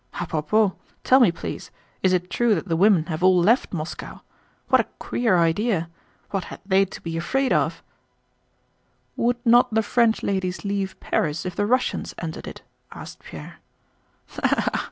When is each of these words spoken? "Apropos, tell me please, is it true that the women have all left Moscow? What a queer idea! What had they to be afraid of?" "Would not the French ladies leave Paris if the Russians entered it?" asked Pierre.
"Apropos, 0.15 0.73
tell 1.03 1.19
me 1.19 1.31
please, 1.31 1.69
is 2.01 2.11
it 2.11 2.31
true 2.31 2.55
that 2.55 2.67
the 2.67 2.75
women 2.75 3.05
have 3.05 3.21
all 3.23 3.37
left 3.39 3.71
Moscow? 3.71 4.21
What 4.69 4.81
a 4.81 4.85
queer 4.97 5.37
idea! 5.37 5.89
What 6.31 6.45
had 6.45 6.59
they 6.65 6.85
to 6.85 7.01
be 7.01 7.17
afraid 7.17 7.53
of?" 7.53 7.83
"Would 9.15 9.37
not 9.45 9.71
the 9.71 9.83
French 9.83 10.23
ladies 10.23 10.65
leave 10.65 10.99
Paris 11.01 11.45
if 11.45 11.55
the 11.55 11.67
Russians 11.67 12.15
entered 12.17 12.47
it?" 12.47 12.63
asked 12.91 13.19
Pierre. 13.19 13.59